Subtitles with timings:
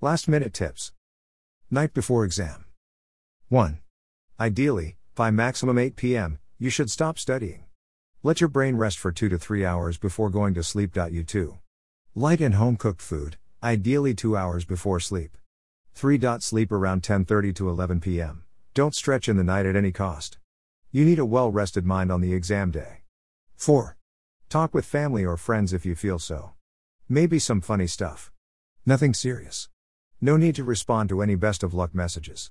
[0.00, 0.92] Last minute tips.
[1.72, 2.66] Night before exam.
[3.48, 3.80] 1.
[4.38, 7.64] Ideally, by maximum 8 p.m., you should stop studying.
[8.22, 10.94] Let your brain rest for 2 to 3 hours before going to sleep.
[10.94, 11.58] You 2.
[12.14, 15.36] Light and home cooked food, ideally 2 hours before sleep.
[15.94, 16.20] 3.
[16.38, 18.44] Sleep around 10:30 to 11 p.m.
[18.74, 20.38] Don't stretch in the night at any cost.
[20.92, 23.02] You need a well-rested mind on the exam day.
[23.56, 23.96] 4.
[24.48, 26.52] Talk with family or friends if you feel so.
[27.08, 28.30] Maybe some funny stuff.
[28.86, 29.68] Nothing serious.
[30.20, 32.50] No need to respond to any best of luck messages.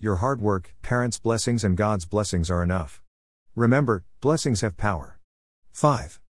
[0.00, 3.02] Your hard work, parents' blessings, and God's blessings are enough.
[3.54, 5.20] Remember, blessings have power.
[5.70, 6.20] 5.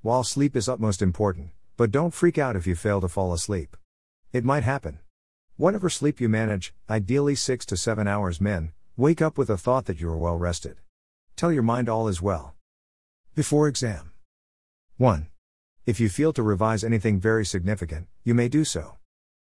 [0.00, 3.76] While sleep is utmost important, but don't freak out if you fail to fall asleep.
[4.32, 4.98] It might happen.
[5.56, 9.84] Whatever sleep you manage, ideally 6 to 7 hours men, wake up with a thought
[9.84, 10.78] that you are well rested.
[11.36, 12.56] Tell your mind all is well.
[13.36, 14.10] Before exam.
[14.96, 15.28] 1.
[15.86, 18.96] If you feel to revise anything very significant, you may do so.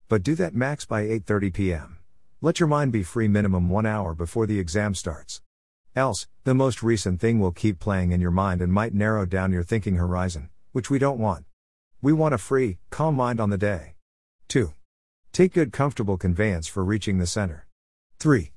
[0.10, 1.98] But do that max by 8:30 p.m.
[2.42, 5.42] Let your mind be free minimum 1 hour before the exam starts.
[5.96, 9.52] Else, the most recent thing will keep playing in your mind and might narrow down
[9.52, 11.46] your thinking horizon, which we don't want.
[12.02, 13.98] We want a free, calm mind on the day.
[14.48, 14.74] 2.
[15.32, 17.68] Take good comfortable conveyance for reaching the center.
[18.18, 18.52] 3.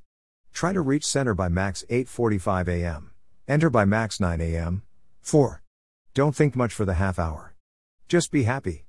[0.54, 3.10] Try to reach center by max 8:45 a.m.
[3.46, 4.84] Enter by max 9 a.m.
[5.20, 5.62] 4.
[6.14, 7.54] Don't think much for the half hour.
[8.08, 8.86] Just be happy.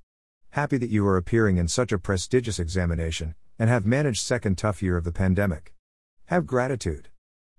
[0.54, 4.84] Happy that you are appearing in such a prestigious examination and have managed second tough
[4.84, 5.74] year of the pandemic.
[6.26, 7.10] Have gratitude.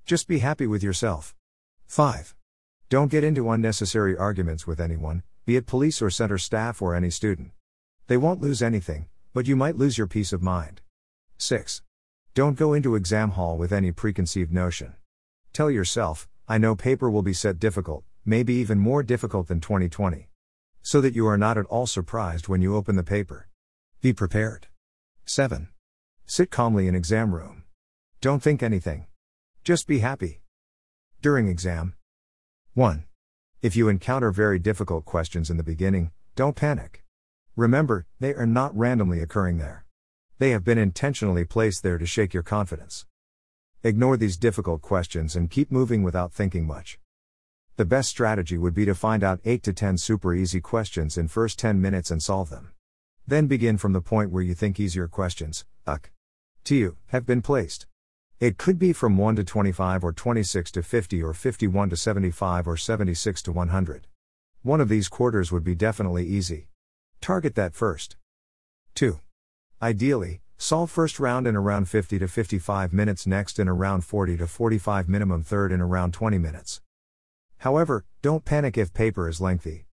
[0.07, 1.35] Just be happy with yourself.
[1.89, 2.37] 5.
[2.89, 7.11] Don't get into unnecessary arguments with anyone, be it police or center staff or any
[7.11, 7.51] student.
[8.07, 10.81] They won't lose anything, but you might lose your peace of mind.
[11.37, 11.83] 6.
[12.33, 14.95] Don't go into exam hall with any preconceived notion.
[15.53, 20.29] Tell yourself, I know paper will be set difficult, maybe even more difficult than 2020.
[20.87, 23.49] So that you are not at all surprised when you open the paper.
[24.03, 24.67] Be prepared.
[25.25, 25.69] 7.
[26.27, 27.65] Sit calmly in exam room.
[28.21, 29.07] Don't think anything.
[29.65, 30.43] Just be happy.
[31.23, 31.95] During exam.
[32.75, 33.07] 1.
[33.63, 37.03] If you encounter very difficult questions in the beginning, don't panic.
[37.57, 39.87] Remember, they are not randomly occurring there.
[40.39, 43.07] They have been intentionally placed there to shake your confidence.
[43.83, 46.99] Ignore these difficult questions and keep moving without thinking much.
[47.77, 51.27] The best strategy would be to find out 8 to 10 super easy questions in
[51.27, 52.71] first 10 minutes and solve them.
[53.27, 56.13] Then begin from the point where you think easier questions, uck,
[56.63, 57.87] to you, have been placed.
[58.39, 62.69] It could be from 1 to 25 or 26 to 50 or 51 to 75
[62.69, 64.07] or 76 to 100.
[64.63, 66.69] One of these quarters would be definitely easy.
[67.21, 68.15] Target that first.
[68.95, 69.19] 2.
[69.83, 74.47] Ideally, solve first round in around 50 to 55 minutes, next in around 40 to
[74.47, 76.81] 45 minimum, third in around 20 minutes.
[77.65, 79.87] However, don't panic if paper is lengthy.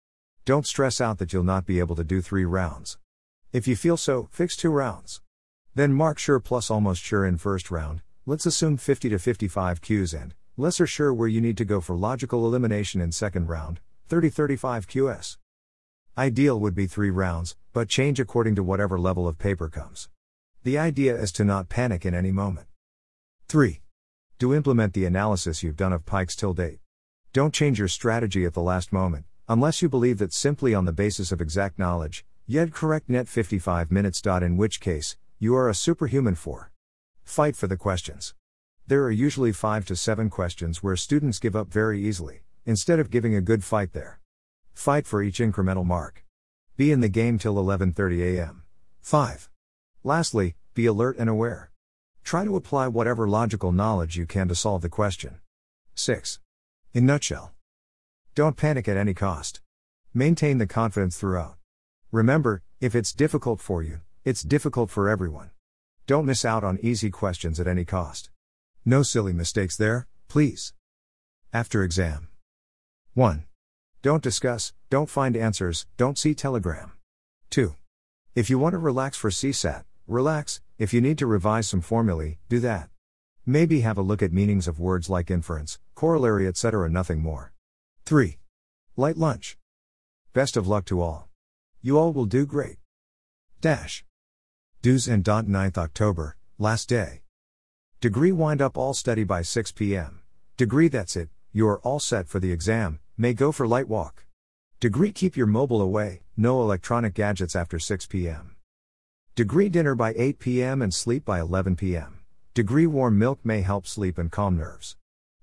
[0.45, 2.97] Don't stress out that you'll not be able to do 3 rounds.
[3.51, 5.21] If you feel so, fix 2 rounds.
[5.73, 10.21] Then mark sure plus almost sure in first round, Let's assume 50 to 55 Qs
[10.21, 14.29] and, lesser sure where you need to go for logical elimination in second round, 30
[14.29, 15.37] 35 QS.
[16.15, 20.07] Ideal would be 3 rounds, but change according to whatever level of paper comes.
[20.63, 22.67] The idea is to not panic in any moment.
[23.47, 23.81] 3.
[24.37, 26.77] Do implement the analysis you've done of pikes till date.
[27.33, 30.91] Don't change your strategy at the last moment, unless you believe that simply on the
[30.91, 34.21] basis of exact knowledge, yet correct net 55 minutes.
[34.25, 36.73] In which case, you are a superhuman for.
[37.23, 38.33] Fight for the questions.
[38.85, 43.09] There are usually 5 to 7 questions where students give up very easily, instead of
[43.09, 44.19] giving a good fight there.
[44.73, 46.25] Fight for each incremental mark.
[46.75, 48.63] Be in the game till 11:30 a.m.
[48.99, 49.49] 5.
[50.03, 51.71] Lastly, be alert and aware.
[52.25, 55.39] Try to apply whatever logical knowledge you can to solve the question.
[55.95, 56.41] 6.
[56.93, 57.53] In nutshell,
[58.35, 59.61] don't panic at any cost.
[60.13, 61.55] Maintain the confidence throughout.
[62.11, 65.51] Remember, if it's difficult for you, it's difficult for everyone.
[66.05, 68.29] Don't miss out on easy questions at any cost.
[68.83, 70.73] No silly mistakes there, please.
[71.53, 72.27] After exam.
[73.13, 73.45] 1.
[74.01, 76.91] Don't discuss, don't find answers, don't see Telegram.
[77.51, 77.73] 2.
[78.35, 82.39] If you want to relax for CSAT, relax, if you need to revise some formulae,
[82.49, 82.90] do that.
[83.45, 87.53] Maybe have a look at meanings of words like inference, corollary, etc., nothing more.
[88.05, 88.37] 3.
[88.95, 89.57] Light lunch.
[90.31, 91.27] Best of luck to all.
[91.81, 92.77] You all will do great.
[93.59, 94.05] Dash.
[94.83, 97.23] Do's and Don't 9th October, last day.
[97.99, 100.21] Degree wind up all study by 6 p.m.
[100.55, 104.25] Degree that's it, you're all set for the exam, may go for light walk.
[104.79, 108.55] Degree keep your mobile away, no electronic gadgets after 6 p.m.
[109.35, 110.81] Degree dinner by 8 p.m.
[110.83, 112.20] and sleep by 11 p.m.
[112.53, 114.97] Degree warm milk may help sleep and calm nerves.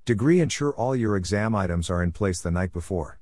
[0.04, 3.18] Degree ensure all your exam items are in place the night before.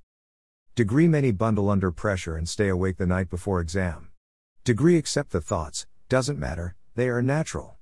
[0.74, 4.08] Degree many bundle under pressure and stay awake the night before exam.
[4.64, 7.76] Degree accept the thoughts, doesn't matter, they are natural.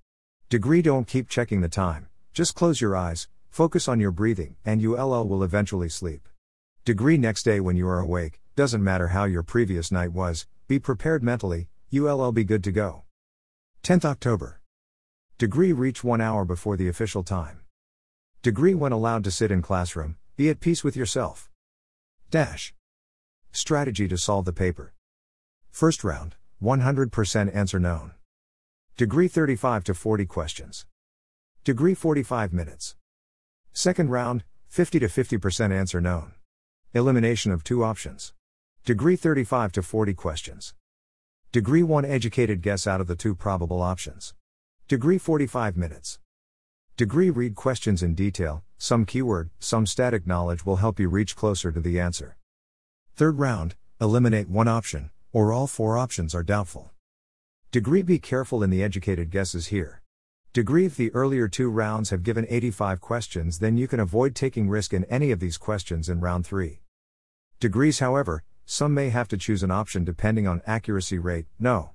[0.51, 4.85] Degree don't keep checking the time, just close your eyes, focus on your breathing, and
[4.85, 6.29] ULL will eventually sleep.
[6.85, 10.79] Degree next day when you are awake, doesn't matter how your previous night was, be
[10.79, 13.05] prepared mentally, ULL be good to go.
[13.83, 14.61] 10th October.
[15.37, 17.61] Degree reach 1 hour before the official time.
[18.43, 21.51] Degree when allowed to sit in classroom, be at peace with yourself.
[22.31, 22.73] Dash.
[23.51, 24.95] Strategy to solve the paper.
[25.73, 28.13] First round, 100% answer known.
[28.97, 30.87] Degree 35 to 40 questions.
[31.65, 32.95] Degree 45 minutes.
[33.73, 36.35] Second round, 50 to 50% answer known.
[36.93, 38.33] Elimination of two options.
[38.85, 40.75] Degree 35 to 40 questions.
[41.51, 44.33] Degree 1 educated guess out of the two probable options.
[44.87, 46.19] Degree 45 minutes.
[46.99, 51.73] Degree read questions in detail, some keyword, some static knowledge will help you reach closer
[51.73, 52.37] to the answer.
[53.17, 56.91] Third round, eliminate one option, or all four options are doubtful.
[57.71, 60.03] Degree be careful in the educated guesses here.
[60.53, 64.69] Degree if the earlier two rounds have given 85 questions, then you can avoid taking
[64.69, 66.83] risk in any of these questions in round 3.
[67.59, 71.93] Degrees, however, some may have to choose an option depending on accuracy rate, no.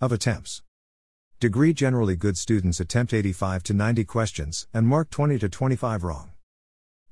[0.00, 0.63] Of attempts.
[1.44, 6.30] Degree generally good students attempt 85 to 90 questions and mark 20 to 25 wrong.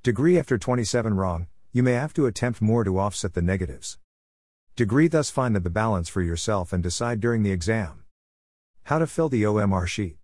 [0.02, 3.99] Degree after 27 wrong, you may have to attempt more to offset the negatives.
[4.75, 8.05] Degree thus find the balance for yourself and decide during the exam.
[8.84, 10.17] How to fill the OMR sheet.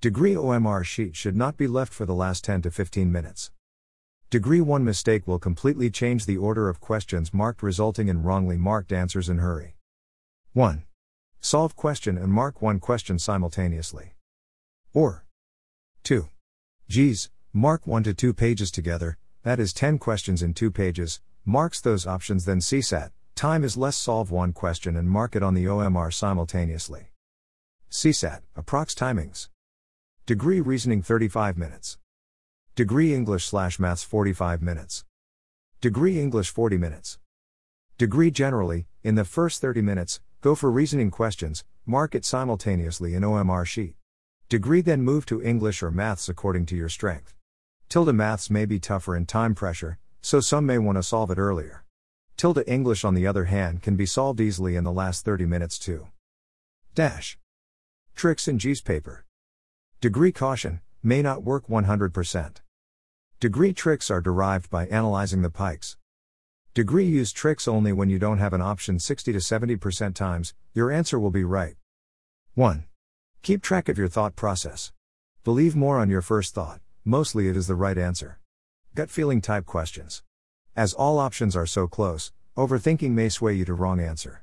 [0.00, 3.52] Degree OMR sheet should not be left for the last 10 to 15 minutes.
[4.28, 8.90] Degree 1 mistake will completely change the order of questions marked, resulting in wrongly marked
[8.90, 9.76] answers in hurry.
[10.52, 10.82] 1.
[11.44, 14.14] Solve question and mark one question simultaneously.
[14.94, 15.24] Or
[16.04, 16.28] 2.
[16.88, 21.80] Geez, mark 1 to 2 pages together, that is 10 questions in 2 pages, marks
[21.80, 25.64] those options then CSAT, time is less solve one question and mark it on the
[25.64, 27.08] OMR simultaneously.
[27.90, 29.48] CSAT, approx timings.
[30.26, 31.98] Degree Reasoning 35 minutes.
[32.76, 35.04] Degree English slash Maths 45 minutes.
[35.80, 37.18] Degree English 40 minutes.
[37.98, 43.22] Degree Generally, in the first 30 minutes, go for reasoning questions, mark it simultaneously in
[43.22, 43.94] OMR sheet.
[44.48, 47.32] Degree then move to English or Maths according to your strength.
[47.88, 51.38] Tilde Maths may be tougher in time pressure, so some may want to solve it
[51.38, 51.84] earlier.
[52.36, 55.78] Tilde English on the other hand can be solved easily in the last 30 minutes
[55.78, 56.08] too.
[56.96, 57.38] Dash.
[58.16, 59.24] Tricks in GS paper.
[60.00, 62.56] Degree caution may not work 100%.
[63.38, 65.96] Degree tricks are derived by analyzing the pikes.
[66.74, 70.90] Degree use tricks only when you don't have an option 60 to 70% times, your
[70.90, 71.74] answer will be right.
[72.54, 72.86] 1.
[73.42, 74.90] Keep track of your thought process.
[75.44, 78.38] Believe more on your first thought, mostly it is the right answer.
[78.94, 80.22] Gut feeling type questions.
[80.74, 84.42] As all options are so close, overthinking may sway you to wrong answer.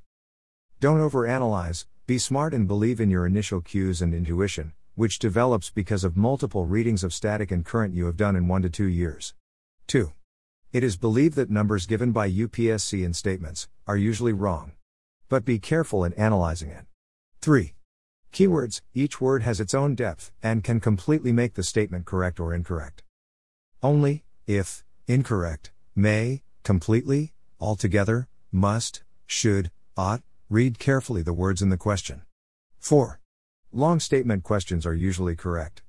[0.80, 6.04] Don't overanalyze, be smart and believe in your initial cues and intuition, which develops because
[6.04, 9.34] of multiple readings of static and current you have done in 1 to 2 years.
[9.88, 10.14] 2.
[10.72, 14.74] It is believed that numbers given by UPSC in statements are usually wrong.
[15.28, 16.86] But be careful in analyzing it.
[17.42, 17.74] 3.
[18.32, 22.54] Keywords each word has its own depth and can completely make the statement correct or
[22.54, 23.04] incorrect.
[23.82, 31.78] Only, if, incorrect, may, completely, altogether, must, should, ought, Read carefully the words in the
[31.78, 32.24] question.
[32.80, 33.20] 4.
[33.72, 35.84] Long statement questions are usually correct.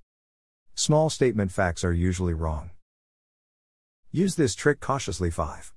[0.74, 2.68] Small statement facts are usually wrong.
[4.12, 5.30] Use this trick cautiously.
[5.30, 5.72] 5.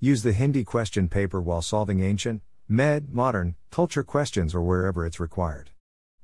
[0.00, 5.20] Use the Hindi question paper while solving ancient, med, modern, culture questions or wherever it's
[5.20, 5.68] required.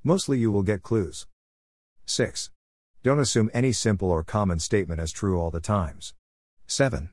[0.02, 1.26] Mostly you will get clues.
[2.07, 2.50] 6.
[3.02, 6.14] Don't assume any simple or common statement as true all the times.
[6.67, 7.11] 7.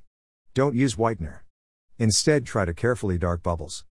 [0.53, 1.39] Don't use whitener.
[1.99, 3.83] Instead, try to carefully dark bubbles.